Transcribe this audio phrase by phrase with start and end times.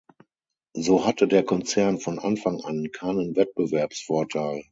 [0.73, 4.59] So hatte der Konzern von Anfang an keinen Wettbewerbsvorteil.